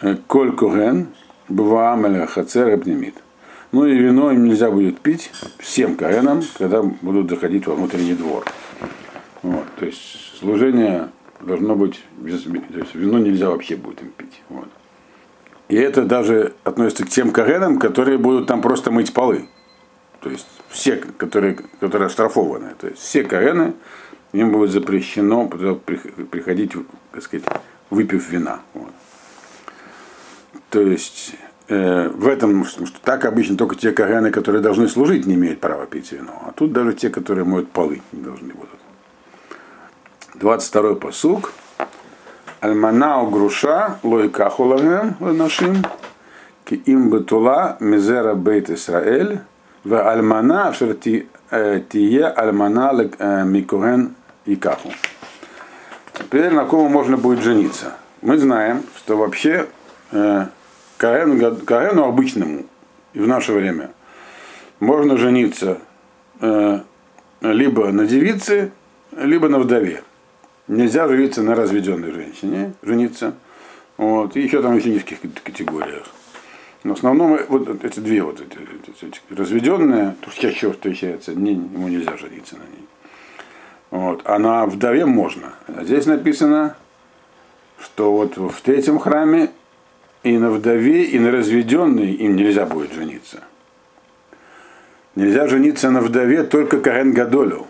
[0.00, 1.08] э, коль коген,
[1.48, 3.16] бываамеля хацер пнемит.
[3.72, 8.44] Ну и вино им нельзя будет пить всем коэнам, когда будут заходить во внутренний двор.
[9.42, 11.08] Вот, то есть служение
[11.40, 14.42] должно быть без, то есть вино нельзя вообще будет им пить.
[14.48, 14.68] Вот.
[15.68, 19.48] И это даже относится к тем коэнам, которые будут там просто мыть полы.
[20.20, 22.74] То есть все, которые, которые оштрафованы.
[22.78, 23.74] То есть все Коэны,
[24.32, 26.72] им будет запрещено приходить,
[27.12, 27.44] так сказать,
[27.88, 28.60] выпив вина.
[28.74, 28.92] Вот.
[30.68, 31.34] То есть
[31.68, 35.86] э, в этом, что так обычно только те Коэны, которые должны служить, не имеют права
[35.86, 36.42] пить вино.
[36.46, 38.80] А тут даже те, которые моют полы, не должны будут.
[40.34, 41.52] 22-й посуг.
[42.60, 45.82] Альманау груша лойка хулагем нашим
[46.64, 49.40] ки им бетула мизера бейт Исраэль
[49.84, 50.72] в альмана
[51.88, 52.92] тие альмана
[53.44, 54.14] микуген
[54.46, 54.92] и каху.
[56.14, 57.94] Теперь на ком можно будет жениться?
[58.22, 59.66] Мы знаем, что вообще
[60.12, 60.46] э,
[60.98, 62.66] Каэну обычному
[63.14, 63.90] и в наше время
[64.78, 65.78] можно жениться
[66.40, 66.80] э,
[67.40, 68.72] либо на девице,
[69.16, 70.02] либо на вдове.
[70.68, 73.34] Нельзя жениться на разведенной женщине, жениться.
[73.96, 76.04] Вот, и еще там еще низких категориях.
[76.82, 81.88] Но в основном вот эти две вот эти, эти, эти разведенные, чаще встречается, не, ему
[81.88, 82.86] нельзя жениться на ней.
[83.90, 84.22] Вот.
[84.24, 85.54] А на вдове можно.
[85.66, 86.76] А здесь написано,
[87.80, 89.50] что вот в третьем храме
[90.22, 93.42] и на вдове, и на разведенной им нельзя будет жениться.
[95.16, 97.66] Нельзя жениться на вдове только Карен Гадолю.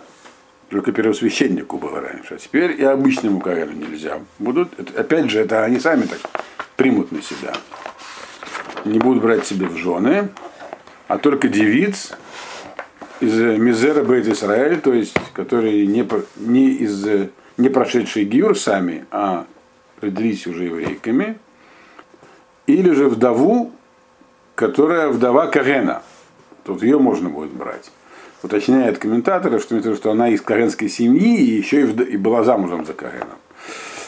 [0.69, 2.35] Только первосвященнику было раньше.
[2.35, 4.21] А теперь и обычному Карену нельзя.
[4.39, 6.21] Будут, опять же, это они сами так
[6.77, 7.53] примут на себя.
[8.85, 10.29] Не будут брать себе в жены,
[11.09, 12.13] а только девиц
[13.21, 17.07] из Мизера Бейт Исраэль, то есть, которые не, не, из,
[17.59, 19.47] не прошедшие гиур сами, а
[20.01, 21.39] родились уже еврейками,
[22.67, 23.73] или же вдову,
[24.55, 26.03] которая вдова Карена.
[26.65, 27.91] Тут ее можно будет брать.
[28.43, 32.09] Уточняет комментаторы, что, что она из каренской семьи и еще и, вд...
[32.09, 33.37] и была замужем за Кареном.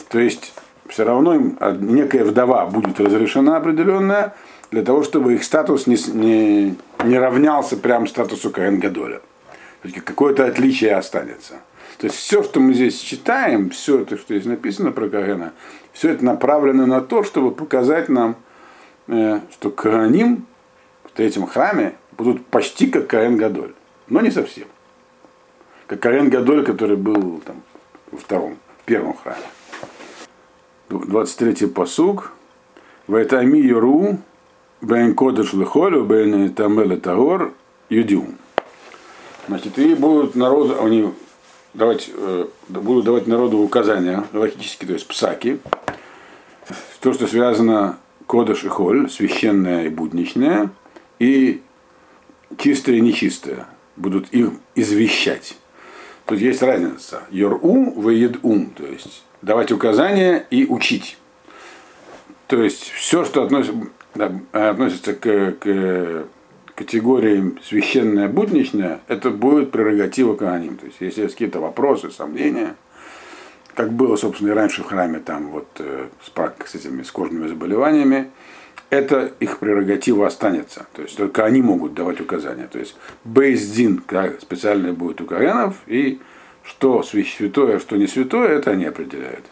[0.08, 0.54] То есть
[0.88, 4.34] все равно им некая вдова будет разрешена определенная,
[4.72, 9.20] для того, чтобы их статус не, не, не равнялся прям статусу Карен Гадоля.
[10.04, 11.60] Какое-то отличие останется.
[11.98, 15.52] То есть все, что мы здесь читаем, все это, что здесь написано про Карена,
[15.92, 18.36] все это направлено на то, чтобы показать нам,
[19.08, 20.46] э, что Караним
[21.04, 23.74] в третьем храме будут почти как Карен Гадоль,
[24.08, 24.66] но не совсем.
[25.86, 27.62] Как Карен Гадоль, который был там,
[28.10, 29.44] во втором, в первом храме.
[30.88, 32.32] 23-й посуг.
[33.06, 34.18] Вайтами Юру
[34.82, 37.52] Бен Кодыш Лехолю, Бен Тамеле Тагор,
[37.88, 38.36] Юдиум.
[39.46, 41.12] Значит, и будут народу, они
[41.72, 45.60] давать, э, будут давать народу указания, логические, то есть псаки,
[47.00, 50.70] то, что связано Кодыш и Холь, священное и будничное,
[51.18, 51.62] и
[52.58, 53.66] чистое и нечистое,
[53.96, 55.56] будут их извещать.
[56.26, 57.22] Тут есть разница.
[57.30, 57.94] Йор-ум,
[58.42, 61.18] ум, то есть давать указания и учить.
[62.46, 63.74] То есть все, что относится,
[64.14, 66.26] да, относится к, к
[66.74, 70.76] категории священная будничная, это будет прерогатива каноним.
[70.76, 72.76] То есть, если есть какие-то вопросы, сомнения,
[73.74, 77.46] как было, собственно, и раньше в храме, там вот э, с, с этими с кожными
[77.46, 78.30] заболеваниями,
[78.90, 80.86] это их прерогатива останется.
[80.92, 82.68] То есть только они могут давать указания.
[82.70, 82.94] То есть
[83.24, 84.02] Бейздин
[84.40, 86.20] специально будет у Коранов, и
[86.62, 89.46] что святое, что не святое, это они определяют.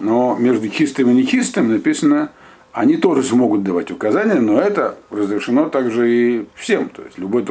[0.00, 2.32] Но между чистым и нечистым написано
[2.76, 6.90] они тоже смогут давать указания, но это разрешено также и всем.
[6.90, 7.42] То есть любой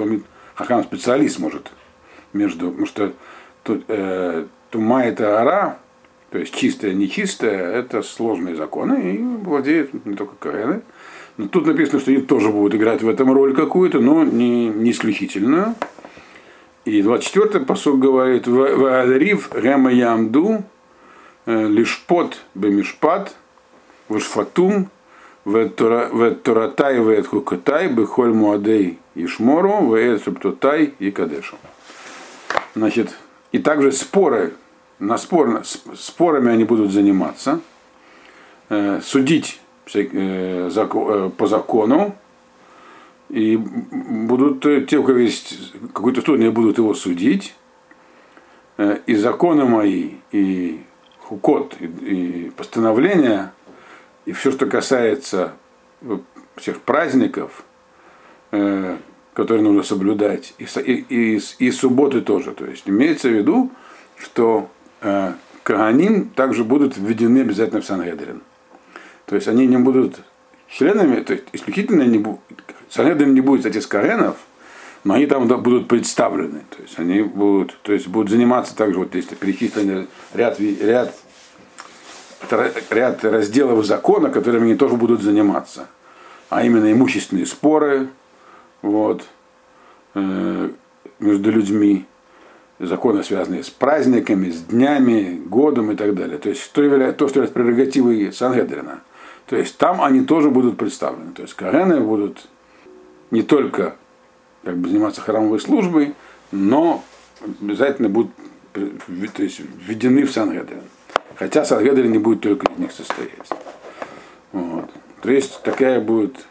[0.53, 1.71] хахам специалист может
[2.31, 3.11] между, потому что
[3.63, 5.79] тут, э, тума это ара,
[6.29, 10.83] то есть чистое, нечистое, это сложные законы, и владеют не только Коэны.
[11.37, 14.91] Но тут написано, что они тоже будут играть в этом роль какую-то, но не, не
[14.91, 15.73] исключительную.
[16.85, 20.65] И 24-й посуд говорит, Ваарив Рема Ямду,
[21.47, 23.35] э, Лишпот Бемишпат,
[24.07, 24.91] Вашфатум,
[25.45, 31.57] Ветторатай вет хукатай, бехоль муадей ишмору, вет шептотай и кадешу.
[32.73, 33.15] Значит,
[33.51, 34.53] и также споры,
[34.99, 35.61] на спор,
[35.95, 37.61] спорами они будут заниматься,
[38.69, 39.61] э, судить
[39.93, 42.15] э, э, по закону,
[43.29, 47.55] и будут те, у кого есть какой-то суд, они будут его судить,
[48.77, 50.81] и законы мои, и
[51.21, 53.54] хукот, и, и постановления
[54.25, 55.53] и все, что касается
[56.01, 56.17] э,
[56.57, 57.63] всех праздников,
[58.51, 58.97] э,
[59.33, 62.53] которые нужно соблюдать, и, и, и, и субботы тоже.
[62.53, 63.71] То есть имеется в виду,
[64.17, 64.69] что
[65.01, 65.33] э,
[65.63, 68.41] Каганим также будут введены обязательно в Сангедрин.
[69.25, 70.21] То есть они не будут
[70.69, 72.41] членами, то есть исключительно не будут,
[72.89, 74.37] Сангедрин не будет, кстати, с Каренов,
[75.03, 76.63] но они там будут представлены.
[76.69, 81.15] То есть они будут, то есть будут заниматься также, вот если перечислены ряд, ряд
[82.89, 85.87] ряд разделов закона, которыми они тоже будут заниматься.
[86.49, 88.09] А именно имущественные споры
[88.81, 89.23] вот,
[90.13, 90.69] э,
[91.19, 92.05] между людьми,
[92.79, 96.37] законы, связанные с праздниками, с днями, годом и так далее.
[96.37, 96.81] То есть то,
[97.13, 99.01] то что является прерогативой Сангедрина.
[99.47, 101.31] То есть там они тоже будут представлены.
[101.33, 102.47] То есть Карены будут
[103.31, 103.95] не только
[104.63, 106.15] как бы, заниматься храмовой службой,
[106.51, 107.03] но
[107.61, 108.31] обязательно будут
[108.73, 110.81] то есть, введены в Сангедрин.
[111.35, 113.49] Хотя Сангедрин не будет только из них состоять.
[114.51, 114.89] Вот.
[115.21, 116.45] То есть такая будет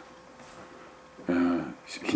[1.27, 1.61] э,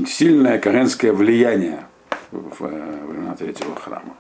[0.07, 1.86] сильное каренское влияние
[2.32, 4.15] в, в времена третьего храма.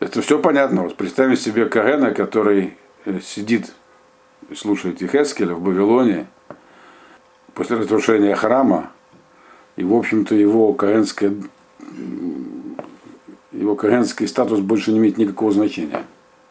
[0.00, 0.82] Это все понятно.
[0.82, 2.76] Вот представим себе Кагена, который
[3.06, 3.72] э, сидит
[4.50, 6.26] и слушает Ихескеля в Вавилоне
[7.54, 8.90] после разрушения храма,
[9.76, 11.34] и, в общем-то, его каэнское
[13.52, 16.04] его каэнский статус больше не имеет никакого значения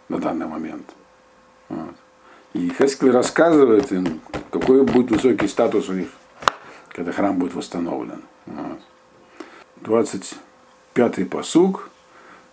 [0.10, 0.94] на данный момент.
[1.70, 1.96] Вот.
[2.54, 6.10] И Хескель рассказывает им, какой будет высокий статус у них,
[6.90, 8.22] когда храм будет восстановлен.
[8.46, 8.80] Вот.
[9.82, 11.90] 25-й посуг.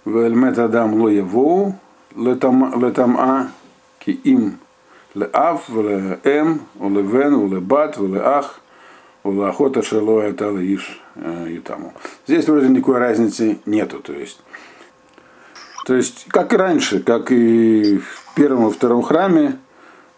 [0.06, 1.74] Вельмет Адам ло его
[2.16, 3.50] летама
[3.98, 4.58] ки им
[5.14, 8.60] леав леэм улевен улебат улеах
[9.22, 11.92] улахота шело это иш ютаму.
[12.26, 14.00] Здесь вроде никакой разницы нету.
[14.00, 14.40] То есть,
[15.90, 19.58] то есть, как и раньше, как и в первом и втором храме,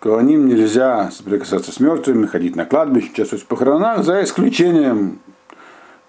[0.00, 5.20] Коаним нельзя соприкасаться с мертвыми, ходить на кладбище, участвовать в похоронах, за исключением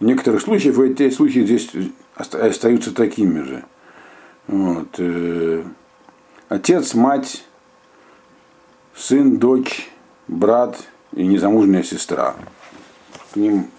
[0.02, 1.72] некоторых случаев, эти случаи здесь
[2.18, 3.64] остаются такими же.
[4.48, 4.90] Вот.
[4.98, 5.64] Э,
[6.50, 7.46] отец, мать,
[8.94, 9.90] сын, дочь,
[10.28, 10.78] брат
[11.14, 12.36] и незамужняя сестра.
[13.34, 13.70] К ним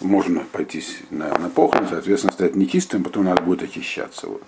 [0.00, 4.28] можно пойти на, на похороны, соответственно, стать нечистым, потом надо будет очищаться.
[4.28, 4.42] Вот.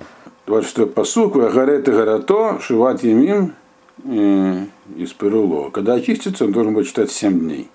[0.46, 3.54] 26 посук, Вагарет и Гарато, Шиват Емим,
[4.04, 5.70] из Перуло.
[5.70, 7.70] Когда очистится, он должен будет читать 7 дней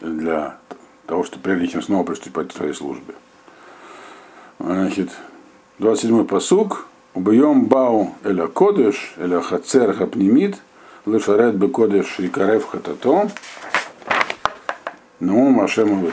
[0.00, 0.58] для
[1.06, 3.14] того, чтобы прежде чем снова приступать к своей службе.
[4.58, 5.10] Значит,
[5.78, 6.86] 27-й посуг.
[7.14, 10.56] Убьем бау эля кодыш, эля хацер хапнимит,
[11.04, 13.28] лышарет бы кодыш и карев хатато,
[15.22, 16.10] ну, Машем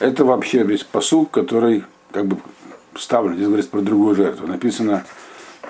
[0.00, 2.38] Это вообще весь посуг, который как бы
[2.96, 4.48] ставлен, здесь говорится про другую жертву.
[4.48, 5.04] Написано,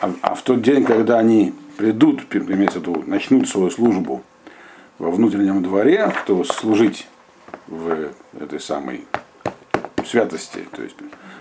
[0.01, 4.23] а, а в тот день, когда они придут, имеется в виду, начнут свою службу
[4.99, 7.07] во внутреннем дворе, чтобы служить
[7.67, 8.09] в
[8.41, 9.05] этой самой
[10.07, 10.97] святости, то есть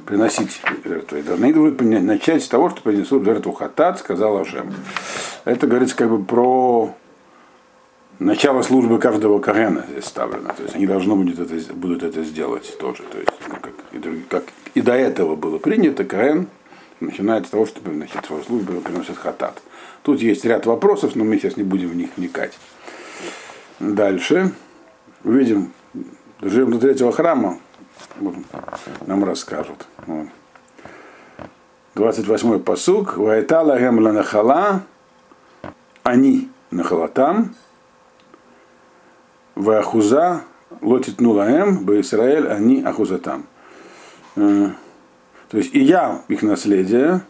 [0.06, 1.18] приносить жертву.
[1.18, 4.74] И должны будут начать с того, что принесут жертву хатат, сказал Ашем.
[5.45, 6.93] Это говорится как бы про
[8.20, 10.53] начало службы каждого Карена здесь ставлено.
[10.55, 13.03] То есть они должны будут это, будут это сделать тоже.
[13.03, 14.43] То есть, как, и, как
[14.74, 16.47] и до этого было принято, Карен
[16.99, 19.61] начинает с того, что значит, свою службу приносит хатат.
[20.03, 22.57] Тут есть ряд вопросов, но мы сейчас не будем в них вникать.
[23.80, 24.51] Дальше.
[25.24, 25.74] Увидим,
[26.41, 27.59] живем до третьего храма,
[29.05, 29.88] нам расскажут.
[30.05, 30.28] Вот.
[31.95, 33.18] 28-й посук.
[33.18, 34.84] Вайтала гемла нахала,
[36.03, 37.55] они нахалатам,
[39.58, 40.41] вахуза
[40.82, 43.45] лотит нулаем, бы Израиль, они ахузатам.
[44.36, 44.70] Э,
[45.49, 47.22] то есть и я их наследие,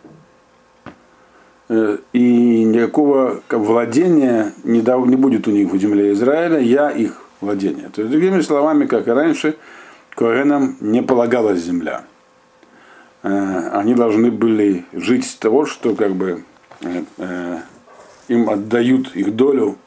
[1.70, 7.22] Э, и никакого владения не, дав, не будет у них в земле Израиля, я их
[7.42, 7.90] владение.
[7.90, 9.58] То есть, другими словами, как и раньше,
[10.16, 12.06] Коэнам не полагалась земля.
[13.24, 16.44] Э, они должны были жить с того, что как бы
[18.28, 19.78] им отдают их долю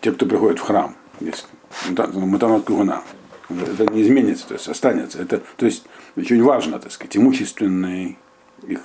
[0.00, 0.96] те, кто приходит в храм.
[1.88, 3.02] Матанот Кугуна.
[3.48, 5.20] Это не изменится, то есть останется.
[5.20, 5.84] Это, то есть
[6.16, 8.16] очень важно, так сказать, имущественный
[8.66, 8.80] их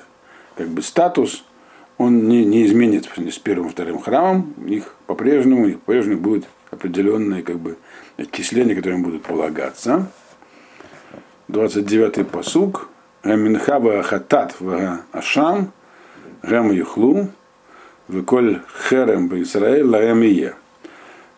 [0.55, 1.43] как бы статус,
[1.97, 6.45] он не, не изменится с первым вторым храмом, у них по-прежнему, у них по-прежнему будет
[6.71, 7.77] определенные как бы,
[8.17, 10.07] отчисления, которые им будут полагаться.
[11.49, 12.89] 29-й посуг.
[13.23, 15.71] Гаминхаба хатат в Ашам,
[16.43, 17.29] Гам Юхлу,
[18.07, 20.21] Виколь Херем в Израиль, Лаэм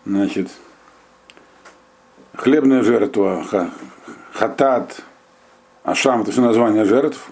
[0.08, 0.50] Значит,
[2.34, 3.46] хлебная жертва,
[4.34, 5.04] хатат,
[5.84, 7.30] Ашам, это все название жертв,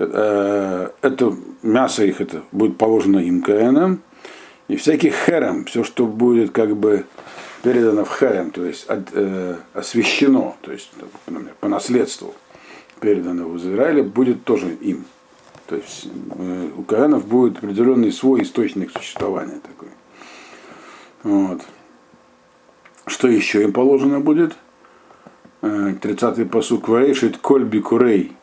[0.00, 4.00] Э, это мясо их это будет положено им Каэном,
[4.68, 7.04] и всякий херем, все, что будет как бы
[7.62, 10.90] передано в херем, то есть от, э, освящено, то есть
[11.26, 12.34] например, по наследству
[13.00, 15.04] передано в Израиле, будет тоже им.
[15.66, 19.88] То есть э, у Каэнов будет определенный свой источник существования такой.
[21.22, 21.60] Вот.
[23.06, 24.56] Что еще им положено будет?
[25.62, 28.36] 30-й посук Варейшит Коль Бикурей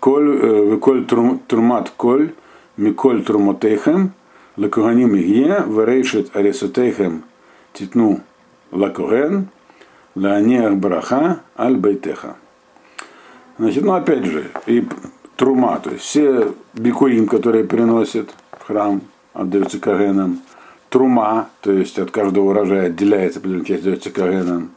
[0.00, 2.32] коль, веколь турмат коль,
[2.76, 4.12] миколь турмотейхем,
[4.56, 7.24] лекоганим игье, верейшит аресотейхем
[7.72, 8.20] титну
[8.70, 9.48] лакоген,
[10.14, 12.36] лаанех браха аль бейтеха.
[13.58, 14.86] Значит, ну опять же, и
[15.36, 19.02] трума, то есть все бикурим, которые приносят в храм,
[19.34, 20.40] отдаются кагенам,
[20.92, 24.70] трума, то есть от каждого урожая отделяется определенная часть, дается кагенам.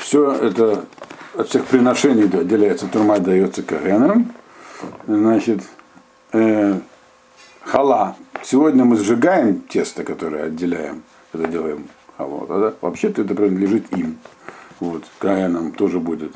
[0.00, 0.84] Все это
[1.34, 4.32] от всех приношений отделяется турма, дается кагенам.
[5.08, 5.62] Значит,
[6.32, 6.78] э,
[7.64, 8.16] хала.
[8.44, 12.46] Сегодня мы сжигаем тесто, которое отделяем, когда делаем халу.
[12.48, 12.74] Да?
[12.80, 14.18] Вообще-то это принадлежит им.
[14.78, 16.32] Вот, каэнам тоже будет.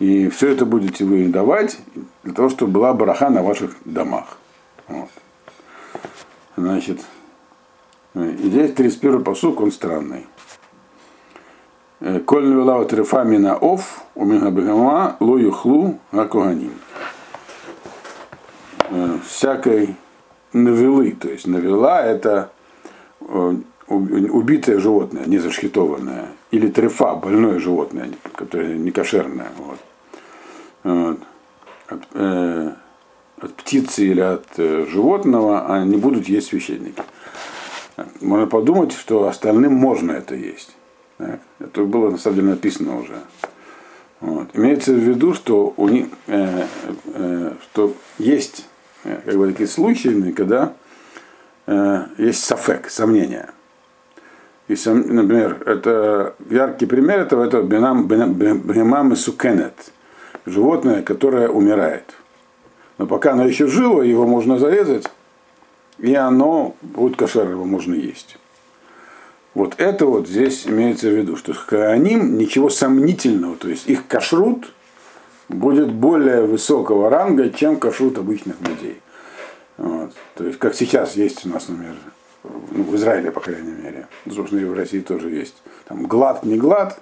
[0.00, 1.78] И все это будете вы давать
[2.24, 4.36] для того, чтобы была бараха на ваших домах.
[4.88, 5.08] Вот.
[6.56, 7.00] Значит,
[8.14, 10.26] и здесь 31 посук, он странный.
[12.26, 16.72] Коль навела трефами на оф, у меня ло юхлу акуганим.
[19.26, 19.96] Всякой
[20.52, 22.50] навелы, то есть навела это
[23.88, 29.48] убитое животное, не зашхитованное, или трефа, больное животное, которое не кошерное.
[29.58, 31.18] Вот.
[31.88, 32.72] От, э,
[33.40, 37.02] от птицы или от э, животного они будут есть священники.
[38.20, 40.76] Можно подумать, что остальным можно это есть.
[41.18, 43.20] Это было на самом деле написано уже.
[44.20, 44.48] Вот.
[44.54, 46.64] Имеется в виду, что, у них, э,
[47.14, 48.66] э, что есть
[49.04, 50.72] э, как бы такие случаи, когда
[51.66, 53.50] э, есть сафек, сомнения.
[54.66, 59.92] И, например, это яркий пример этого это бенам, бенам и сукенет,
[60.46, 62.14] животное, которое умирает.
[62.96, 65.06] Но пока оно еще живо, его можно зарезать,
[65.98, 68.38] и оно будет кошер, его можно есть.
[69.54, 74.72] Вот это вот здесь имеется в виду, что хааним ничего сомнительного, то есть их кашрут
[75.48, 79.00] будет более высокого ранга, чем кашрут обычных людей.
[79.76, 80.12] Вот.
[80.34, 81.96] То есть, как сейчас есть у нас, например,
[82.42, 86.56] ну, в Израиле, по крайней мере, собственно, и в России тоже есть, там глад, не
[86.56, 87.00] глад,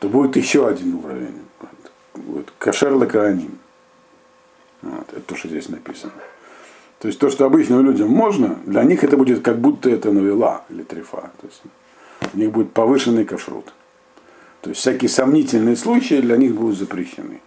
[0.00, 1.42] то будет еще один уровень.
[2.14, 3.58] Будет кашер лакааним.
[4.82, 6.12] Вот, это то, что здесь написано.
[7.04, 10.64] То есть то, что обычным людям можно, для них это будет как будто это навела
[10.70, 11.32] или трефа.
[11.38, 11.60] То есть
[12.32, 13.74] у них будет повышенный кашрут.
[14.62, 17.42] То есть всякие сомнительные случаи для них будут запрещены.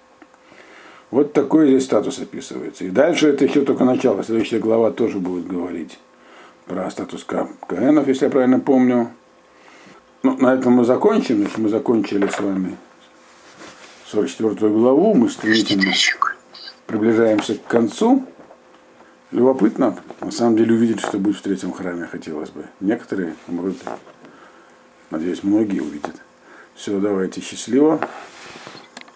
[1.10, 2.86] Вот такой здесь статус описывается.
[2.86, 4.24] И дальше это еще только начало.
[4.24, 5.97] Следующая глава тоже будет говорить
[6.68, 9.10] про статус Каэнов, если я правильно помню.
[10.22, 11.38] Ну, на этом мы закончим.
[11.38, 12.78] Значит, мы закончили с вами
[14.05, 15.16] 44 главу.
[15.16, 15.93] Мы стремительно
[16.86, 18.24] приближаемся к концу.
[19.32, 22.65] Любопытно, на самом деле, увидеть, что будет в третьем храме, хотелось бы.
[22.80, 23.78] Некоторые, может,
[25.09, 26.15] надеюсь, многие увидят.
[26.75, 27.99] Все, давайте, счастливо.